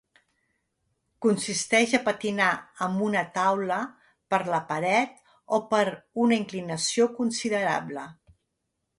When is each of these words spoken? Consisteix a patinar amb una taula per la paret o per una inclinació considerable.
Consisteix 1.23 1.91
a 1.97 1.97
patinar 2.05 2.47
amb 2.85 3.03
una 3.07 3.21
taula 3.35 3.77
per 4.35 4.39
la 4.53 4.61
paret 4.71 5.21
o 5.57 5.59
per 5.73 5.83
una 6.25 6.39
inclinació 6.41 7.07
considerable. 7.19 8.07